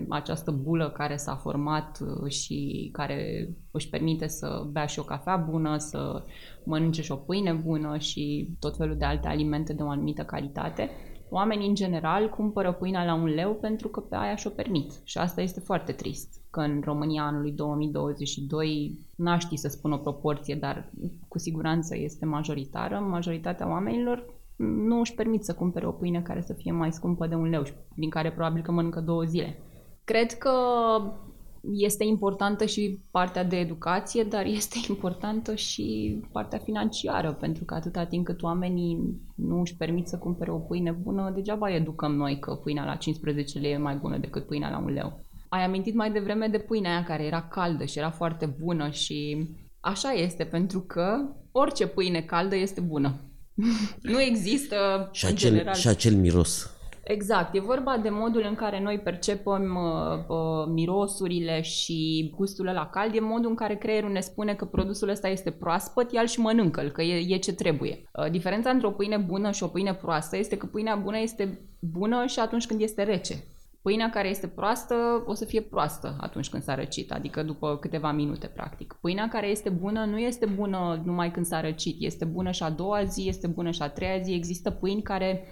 [0.09, 5.35] această bulă care s-a format uh, și care își permite să bea și o cafea
[5.35, 6.23] bună, să
[6.65, 10.89] mănânce și o pâine bună și tot felul de alte alimente de o anumită calitate,
[11.33, 14.91] oamenii în general cumpără pâinea la un leu pentru că pe aia și-o permit.
[15.03, 19.97] Și asta este foarte trist că în România anului 2022 n-aș ști să spun o
[19.97, 20.89] proporție, dar
[21.27, 22.99] cu siguranță este majoritară.
[22.99, 27.35] Majoritatea oamenilor nu își permit să cumpere o pâine care să fie mai scumpă de
[27.35, 27.63] un leu,
[27.95, 29.57] din care probabil că mănâncă două zile.
[30.03, 30.51] Cred că
[31.71, 38.05] este importantă și partea de educație, dar este importantă și partea financiară, pentru că atâta
[38.05, 42.55] timp cât oamenii nu își permit să cumpere o pâine bună, degeaba educăm noi că
[42.55, 45.25] pâinea la 15 lei e mai bună decât pâinea la un leu.
[45.49, 49.49] Ai amintit mai devreme de pâinea aia care era caldă și era foarte bună și
[49.79, 51.17] așa este, pentru că
[51.51, 53.15] orice pâine caldă este bună.
[54.01, 55.73] nu există și acel, în general...
[55.73, 56.72] Și acel miros.
[57.03, 62.89] Exact, e vorba de modul în care noi percepem uh, uh, mirosurile și gustul la
[62.89, 66.39] cald, e modul în care creierul ne spune că produsul ăsta este proaspăt, el și
[66.39, 68.09] mănâncă că e, e ce trebuie.
[68.13, 71.59] Uh, diferența între o pâine bună și o pâine proastă este că pâinea bună este
[71.79, 73.43] bună și atunci când este rece.
[73.81, 78.11] Pâinea care este proastă o să fie proastă atunci când s-a răcit, adică după câteva
[78.11, 78.97] minute, practic.
[79.01, 82.69] Pâinea care este bună nu este bună numai când s-a răcit, este bună și a
[82.69, 84.33] doua zi, este bună și a treia zi.
[84.33, 85.45] Există pâini care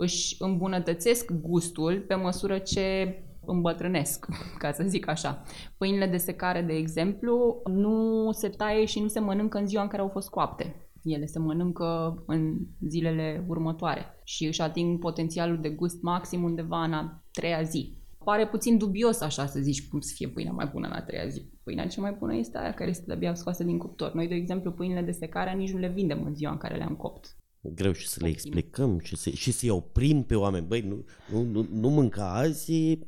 [0.00, 3.14] își îmbunătățesc gustul pe măsură ce
[3.46, 4.26] îmbătrânesc,
[4.58, 5.42] ca să zic așa.
[5.78, 9.88] Pâinile de secare, de exemplu, nu se taie și nu se mănâncă în ziua în
[9.88, 10.90] care au fost coapte.
[11.02, 12.56] Ele se mănâncă în
[12.88, 17.96] zilele următoare și își ating potențialul de gust maxim undeva în a treia zi.
[18.24, 21.26] Pare puțin dubios așa să zici cum să fie pâinea mai bună în a treia
[21.26, 21.50] zi.
[21.62, 24.12] Pâinea cea mai bună este aia care este de-abia scoasă din cuptor.
[24.12, 26.96] Noi, de exemplu, pâinile de secare nici nu le vindem în ziua în care le-am
[26.96, 30.66] copt greu și să le explicăm și, să, și să-i oprim pe oameni.
[30.66, 32.98] Băi, nu, nu, nu, nu mânca azi.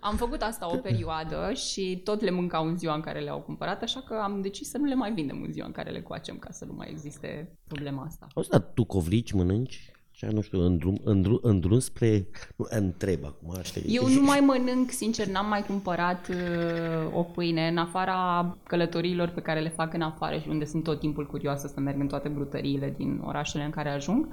[0.00, 3.82] Am făcut asta o perioadă și tot le mâncau în ziua în care le-au cumpărat,
[3.82, 6.38] așa că am decis să nu le mai vindem în ziua în care le coacem,
[6.38, 8.26] ca să nu mai existe problema asta.
[8.34, 9.91] Auzi, dar tu covrici mănânci?
[10.22, 12.26] Așa, nu știu, în drum, în drum, în drum spre...
[12.56, 13.96] Nu, întreb acum, știi?
[13.96, 19.40] Eu nu mai mănânc, sincer, n-am mai cumpărat uh, o pâine în afara călătoriilor pe
[19.40, 22.28] care le fac în afară și unde sunt tot timpul curioasă să merg în toate
[22.28, 24.28] brutăriile din orașele în care ajung.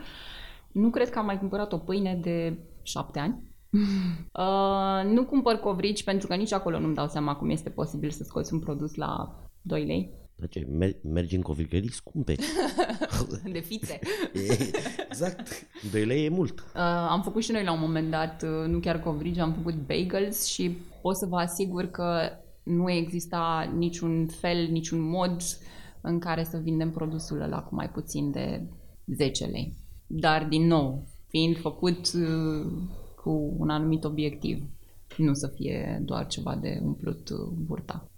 [0.72, 3.44] Nu cred că am mai cumpărat o pâine de șapte ani.
[4.44, 8.24] uh, nu cumpăr covrici pentru că nici acolo nu-mi dau seama cum este posibil să
[8.24, 10.19] scoți un produs la 2 lei.
[10.40, 10.68] Dar ce,
[11.02, 12.36] mergi în covricerii scumpe.
[13.52, 14.00] de fițe.
[15.10, 15.68] exact.
[15.92, 16.60] 2 lei e mult.
[16.60, 19.74] Uh, am făcut și noi la un moment dat, uh, nu chiar covrigi, am făcut
[19.74, 22.30] bagels și pot să vă asigur că
[22.64, 25.42] nu exista niciun fel, niciun mod
[26.02, 28.68] în care să vindem produsul ăla cu mai puțin de
[29.06, 29.74] 10 lei.
[30.08, 32.72] Dar, din nou, fiind făcut uh,
[33.16, 34.64] cu un anumit obiectiv
[35.18, 38.12] nu să fie doar ceva de umplut uh, burta.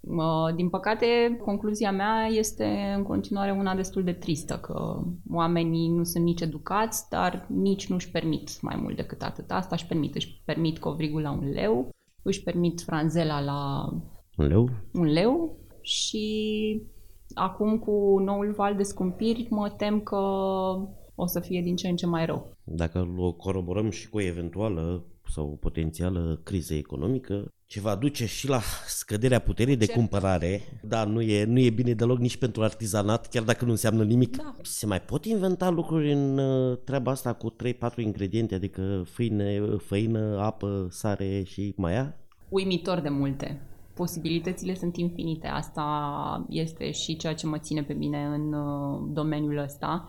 [0.56, 1.06] Din păcate,
[1.44, 7.08] concluzia mea este în continuare una destul de tristă, că oamenii nu sunt nici educați,
[7.10, 9.50] dar nici nu își permit mai mult decât atât.
[9.50, 10.14] Asta își permit.
[10.14, 11.90] Își permit covrigul la un leu,
[12.22, 13.88] își permit franzela la
[14.36, 16.26] un leu, un leu și
[17.34, 20.16] acum cu noul val de scumpiri mă tem că
[21.14, 22.56] o să fie din ce în ce mai rău.
[22.64, 28.26] Dacă o coroborăm și cu o eventuală sau o potențială criză economică, ce va duce
[28.26, 32.62] și la scăderea puterii de cumpărare, dar nu e, nu e bine deloc nici pentru
[32.62, 34.36] artizanat, chiar dacă nu înseamnă nimic.
[34.36, 34.54] Da.
[34.62, 37.54] Se mai pot inventa lucruri în uh, treaba asta cu
[37.92, 42.16] 3-4 ingrediente, adică făină, făină, apă, sare și maia?
[42.48, 43.60] Uimitor de multe.
[43.94, 45.46] Posibilitățile sunt infinite.
[45.46, 50.08] Asta este și ceea ce mă ține pe mine în uh, domeniul ăsta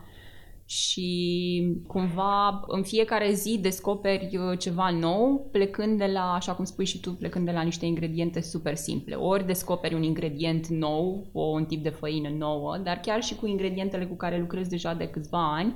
[0.66, 6.86] și cumva în fiecare zi descoperi uh, ceva nou, plecând de la, așa cum spui
[6.86, 9.16] și tu, plecând de la niște ingrediente super simple.
[9.16, 13.48] Ori descoperi un ingredient nou, o, un tip de făină nouă, dar chiar și cu
[13.48, 15.74] ingredientele cu care lucrezi deja de câțiva ani,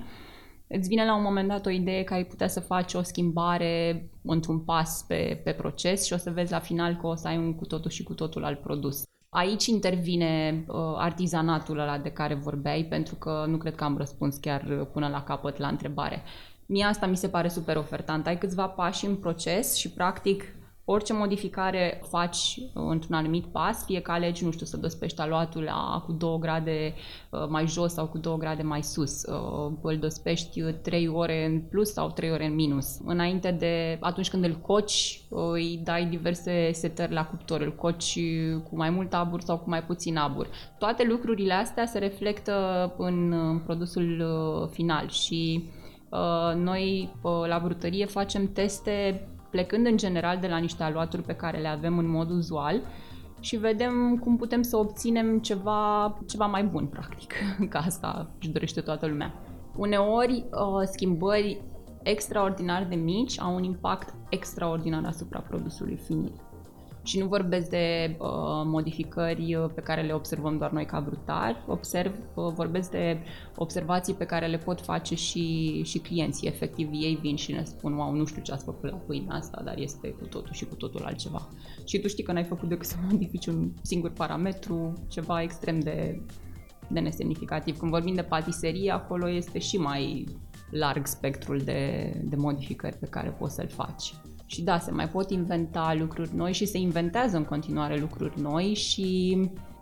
[0.67, 4.09] îți vine la un moment dat o idee că ai putea să faci o schimbare
[4.21, 7.37] într-un pas pe, pe proces și o să vezi la final că o să ai
[7.37, 9.03] un cu totul și cu totul alt produs.
[9.37, 14.35] Aici intervine uh, artizanatul ăla de care vorbeai, pentru că nu cred că am răspuns
[14.35, 16.23] chiar uh, până la capăt la întrebare.
[16.65, 18.27] Mie asta mi se pare super ofertant.
[18.27, 20.43] Ai câțiva pași în proces și, practic,
[20.89, 25.63] orice modificare faci uh, într-un anumit pas, fie că alegi, nu știu, să dospești aluatul
[25.63, 26.93] la, cu 2 grade
[27.29, 31.61] uh, mai jos sau cu 2 grade mai sus, uh, îl dospești 3 ore în
[31.61, 32.99] plus sau 3 ore în minus.
[33.05, 38.19] Înainte de, atunci când îl coci, îi dai diverse setări la cuptor, îl coci
[38.69, 40.47] cu mai mult abur sau cu mai puțin abur.
[40.79, 42.53] Toate lucrurile astea se reflectă
[42.97, 44.23] în, în produsul
[44.71, 45.69] final și
[46.55, 47.13] noi
[47.47, 51.97] la brutărie facem teste plecând în general de la niște aluaturi pe care le avem
[51.97, 52.81] în mod uzual
[53.39, 57.33] și vedem cum putem să obținem ceva, ceva mai bun, practic,
[57.69, 59.33] ca asta își dorește toată lumea.
[59.75, 61.61] Uneori, uh, schimbări
[62.03, 66.35] extraordinar de mici au un impact extraordinar asupra produsului finit.
[67.07, 68.27] Și nu vorbesc de uh,
[68.65, 73.19] modificări uh, pe care le observăm doar noi ca brutari, observ, uh, vorbesc de
[73.55, 76.47] observații pe care le pot face și, și clienții.
[76.47, 79.61] Efectiv, ei vin și ne spun, wow, nu știu ce ați făcut la pâinea asta,
[79.65, 81.47] dar este cu totul și cu totul altceva.
[81.85, 86.21] Și tu știi că n-ai făcut decât să modifici un singur parametru, ceva extrem de,
[86.87, 87.77] de nesemnificativ.
[87.77, 90.25] Când vorbim de patiserie, acolo este și mai
[90.71, 94.13] larg spectrul de, de modificări pe care poți să-l faci.
[94.49, 98.73] Și da, se mai pot inventa lucruri noi și se inventează în continuare lucruri noi
[98.73, 99.37] și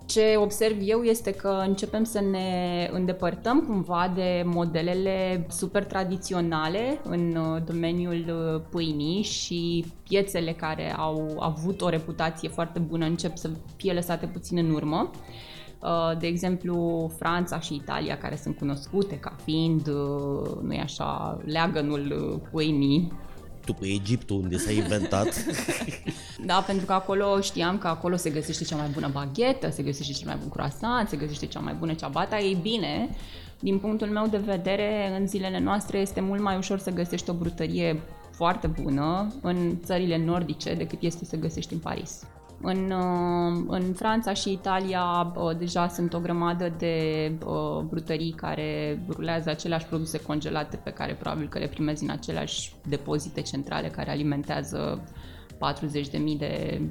[0.06, 7.36] ce observ eu este că începem să ne îndepărtăm cumva de modelele super tradiționale în
[7.36, 13.50] uh, domeniul uh, pâinii și piețele care au avut o reputație foarte bună încep să
[13.76, 15.12] fie lăsate puțin în urmă.
[15.82, 19.88] Uh, de exemplu, Franța și Italia, care sunt cunoscute ca fiind,
[20.62, 23.12] nu așa, leagănul pâinii
[23.66, 25.46] după Egiptul unde s-a inventat.
[26.50, 30.14] da, pentru că acolo știam că acolo se găsește cea mai bună baghetă, se găsește
[30.14, 32.40] cel mai bun croissant, se găsește cea mai bună ciabata.
[32.40, 33.10] Ei bine,
[33.60, 37.34] Din punctul meu de vedere, în zilele noastre este mult mai ușor să găsești o
[37.34, 38.02] brutărie
[38.32, 42.22] foarte bună în țările nordice decât este să găsești în Paris.
[42.62, 49.00] În, uh, în Franța și Italia uh, deja sunt o grămadă de uh, brutării care
[49.10, 54.12] rulează aceleași produse congelate pe care probabil că le primezi în aceleași depozite centrale care
[54.12, 55.04] alimentează
[55.54, 56.82] 40.000 de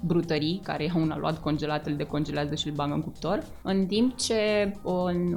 [0.00, 4.16] brutării care iau un aluat congelat, îl decongelează și îl bagă în cuptor, în timp
[4.16, 5.36] ce în,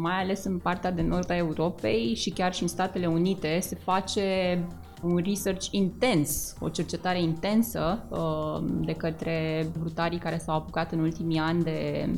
[0.00, 3.74] mai ales în partea de nord a Europei și chiar și în Statele Unite se
[3.74, 4.58] face
[5.02, 11.38] un research intens, o cercetare intensă uh, de către brutarii care s-au apucat în ultimii
[11.38, 12.08] ani de,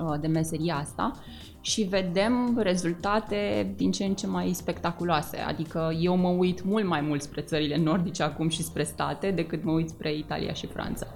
[0.00, 1.12] uh, de meseria asta
[1.60, 5.36] și vedem rezultate din ce în ce mai spectaculoase.
[5.36, 9.64] Adică eu mă uit mult mai mult spre țările nordice acum și spre state decât
[9.64, 11.06] mă uit spre Italia și Franța.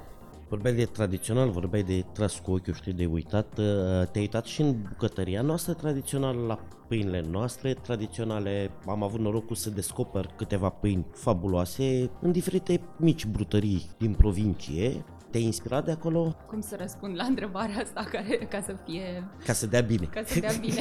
[0.50, 3.58] Vorbeai de tradițional, vorbeai de tras cu ochiul, știi, de uitat.
[3.58, 3.64] Uh,
[4.10, 8.70] te-ai uitat și în bucătăria noastră tradițională, la pâinile noastre tradiționale.
[8.86, 15.44] Am avut norocul să descoper câteva pâini fabuloase în diferite mici brutării din provincie te-ai
[15.44, 16.36] inspirat de acolo?
[16.46, 19.24] Cum să răspund la întrebarea asta care, ca să fie...
[19.44, 20.08] Ca să dea bine.
[20.12, 20.80] Ca să dea bine.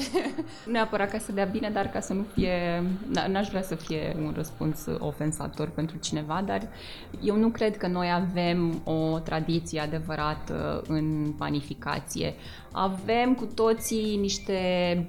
[0.65, 2.83] nu neapărat ca să dea bine, dar ca să nu fie...
[3.27, 6.67] N-aș vrea să fie un răspuns ofensator pentru cineva, dar
[7.21, 12.33] eu nu cred că noi avem o tradiție adevărată în panificație.
[12.71, 14.57] Avem cu toții niște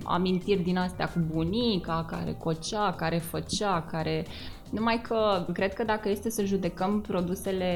[0.05, 4.24] amintiri din astea cu bunica, care cocea, care făcea, care
[4.71, 7.73] numai că cred că dacă este să judecăm produsele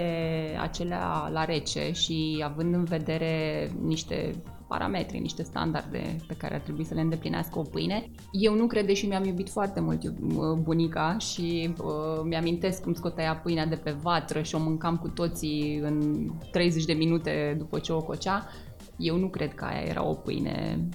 [0.61, 4.35] acelea la rece și având în vedere niște
[4.67, 8.11] parametri, niște standarde pe care ar trebui să le îndeplinească o pâine.
[8.33, 10.09] Eu nu cred, deși mi-am iubit foarte mult
[10.63, 15.79] bunica și uh, mi-amintesc cum scotea pâinea de pe vatră și o mâncam cu toții
[15.83, 18.49] în 30 de minute după ce o cocea,
[18.97, 20.89] eu nu cred că aia era o pâine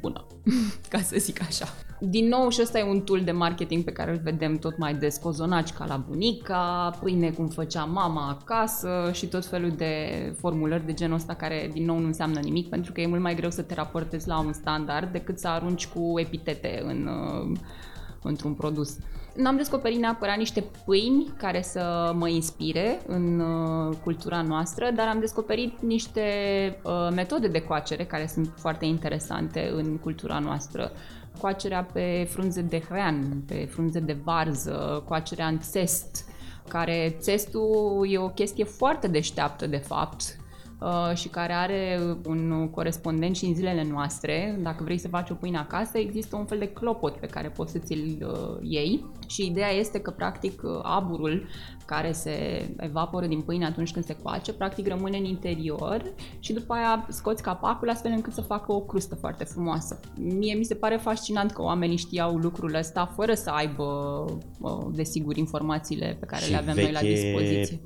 [0.00, 0.26] bună,
[0.88, 1.66] ca să zic așa.
[2.04, 4.94] Din nou, și ăsta e un tool de marketing pe care îl vedem tot mai
[4.94, 10.06] des, cozonaci ca la bunica, pâine cum făcea mama acasă și tot felul de
[10.38, 13.34] formulări de genul ăsta care din nou nu înseamnă nimic pentru că e mult mai
[13.34, 17.58] greu să te raportezi la un standard decât să arunci cu epitete în, uh,
[18.22, 18.96] într-un produs.
[19.36, 25.20] N-am descoperit neapărat niște pâini care să mă inspire în uh, cultura noastră, dar am
[25.20, 26.22] descoperit niște
[26.82, 30.92] uh, metode de coacere care sunt foarte interesante în cultura noastră.
[31.42, 36.24] Coacerea pe frunze de hrean, pe frunze de varză, coacerea în țest,
[36.68, 40.36] care țestul e o chestie foarte deșteaptă de fapt,
[40.82, 44.58] Uh, și care are un corespondent și în zilele noastre.
[44.62, 47.72] Dacă vrei să faci o pâine acasă, există un fel de clopot pe care poți
[47.72, 51.46] să ți-l uh, iei și ideea este că practic uh, aburul
[51.92, 56.72] care se evaporă din pâine atunci când se coace, practic rămâne în interior și după
[56.72, 60.00] aia scoți capacul astfel încât să facă o crustă foarte frumoasă.
[60.16, 64.24] Mie mi se pare fascinant că oamenii știau lucrul ăsta fără să aibă,
[64.92, 67.80] desigur, informațiile pe care și le avem noi la dispoziție.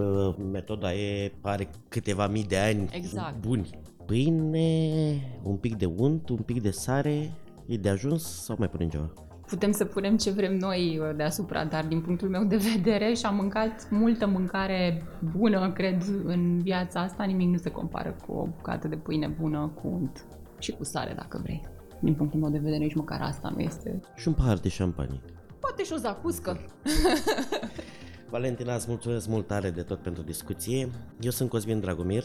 [0.53, 3.41] metoda e, pare câteva mii de ani exact.
[3.41, 3.71] buni.
[4.07, 4.69] Pâine,
[5.43, 7.33] un pic de unt, un pic de sare,
[7.67, 9.26] e de ajuns sau mai punem ceva?
[9.47, 13.27] Putem să punem ce vrem noi uh, deasupra, dar din punctul meu de vedere și
[13.27, 15.03] am mâncat multă mâncare
[15.37, 19.73] bună, cred, în viața asta, nimic nu se compară cu o bucată de pâine bună
[19.81, 20.25] cu unt
[20.59, 21.63] și cu sare, dacă vrei.
[22.01, 24.01] Din punctul meu de vedere, nici măcar asta nu este.
[24.17, 25.21] Și un pahar de șampanie.
[25.61, 26.61] Poate și o zacuscă.
[28.31, 30.89] Valentina, îți mulțumesc mult tare de tot pentru discuție.
[31.21, 32.25] Eu sunt Cosmin Dragomir.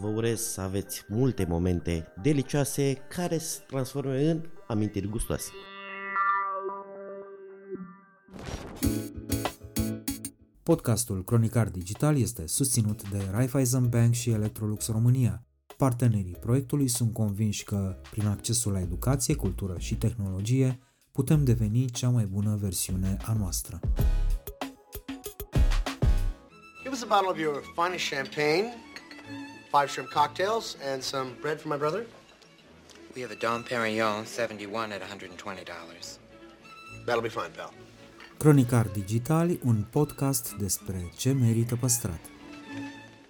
[0.00, 5.50] Vă urez să aveți multe momente delicioase care se transforme în amintiri gustoase.
[10.62, 15.42] Podcastul Cronicar Digital este susținut de Raiffeisen Bank și Electrolux România.
[15.76, 20.78] Partenerii proiectului sunt convinși că, prin accesul la educație, cultură și tehnologie,
[21.12, 23.80] putem deveni cea mai bună versiune a noastră.
[26.82, 28.74] Give us a bottle of your finest champagne,
[29.70, 32.06] five shrimp cocktails, and some bread for my brother.
[33.14, 36.18] We have a Dom Perignon 71 at $120.
[37.06, 37.72] That'll be fine, pal.
[38.42, 42.31] Cronicar Digital, un podcast despre ce merită păstrat.